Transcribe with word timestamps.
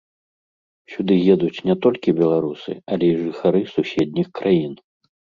Сюды 0.91 1.17
едуць 1.33 1.63
не 1.69 1.75
толькі 1.83 2.15
беларусы, 2.19 2.73
але 2.95 3.05
і 3.11 3.19
жыхары 3.25 3.61
суседніх 3.75 4.27
краін. 4.41 4.73